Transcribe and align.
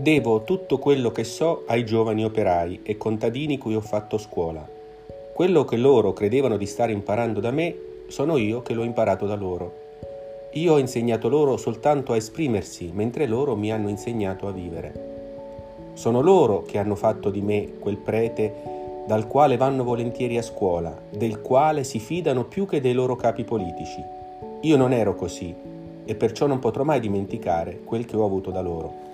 devo 0.00 0.44
tutto 0.44 0.78
quello 0.78 1.10
che 1.10 1.24
so 1.24 1.64
ai 1.66 1.84
giovani 1.84 2.24
operai 2.24 2.82
e 2.84 2.96
contadini 2.96 3.58
cui 3.58 3.74
ho 3.74 3.80
fatto 3.80 4.16
scuola. 4.16 4.64
Quello 5.34 5.64
che 5.64 5.76
loro 5.76 6.12
credevano 6.12 6.56
di 6.56 6.66
stare 6.66 6.92
imparando 6.92 7.40
da 7.40 7.50
me, 7.50 7.74
sono 8.06 8.36
io 8.36 8.62
che 8.62 8.74
l'ho 8.74 8.84
imparato 8.84 9.26
da 9.26 9.34
loro. 9.34 9.86
Io 10.52 10.74
ho 10.74 10.78
insegnato 10.78 11.28
loro 11.28 11.56
soltanto 11.56 12.12
a 12.12 12.16
esprimersi, 12.16 12.92
mentre 12.94 13.26
loro 13.26 13.56
mi 13.56 13.72
hanno 13.72 13.88
insegnato 13.88 14.46
a 14.46 14.52
vivere. 14.52 15.06
Sono 15.94 16.20
loro 16.20 16.62
che 16.62 16.78
hanno 16.78 16.94
fatto 16.94 17.28
di 17.28 17.40
me 17.40 17.72
quel 17.80 17.96
prete 17.96 18.54
dal 19.04 19.26
quale 19.26 19.56
vanno 19.56 19.82
volentieri 19.82 20.38
a 20.38 20.42
scuola, 20.42 20.96
del 21.10 21.40
quale 21.40 21.82
si 21.82 21.98
fidano 21.98 22.44
più 22.44 22.66
che 22.66 22.80
dei 22.80 22.92
loro 22.92 23.16
capi 23.16 23.42
politici. 23.42 24.00
Io 24.60 24.76
non 24.76 24.92
ero 24.92 25.16
così 25.16 25.52
e 26.04 26.14
perciò 26.14 26.46
non 26.46 26.60
potrò 26.60 26.84
mai 26.84 27.00
dimenticare 27.00 27.80
quel 27.82 28.06
che 28.06 28.16
ho 28.16 28.24
avuto 28.24 28.52
da 28.52 28.60
loro. 28.60 29.06